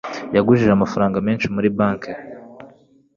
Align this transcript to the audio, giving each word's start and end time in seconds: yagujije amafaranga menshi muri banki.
yagujije 0.35 0.71
amafaranga 0.73 1.17
menshi 1.27 1.47
muri 1.55 1.67
banki. 1.77 2.11